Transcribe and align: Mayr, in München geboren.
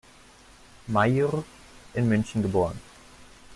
Mayr, 0.87 1.43
in 1.93 2.09
München 2.09 2.41
geboren. 2.41 2.81